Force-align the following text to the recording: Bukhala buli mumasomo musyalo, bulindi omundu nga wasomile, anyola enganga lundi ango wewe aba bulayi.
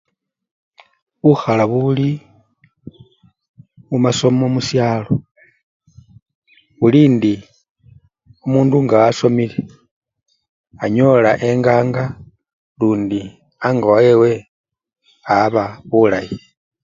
Bukhala 1.21 1.63
buli 1.71 2.11
mumasomo 3.89 4.45
musyalo, 4.55 5.13
bulindi 6.79 7.33
omundu 8.45 8.77
nga 8.83 8.95
wasomile, 9.03 9.59
anyola 10.83 11.31
enganga 11.49 12.05
lundi 12.79 13.21
ango 13.67 13.89
wewe 13.99 14.31
aba 15.39 15.63
bulayi. 15.89 16.37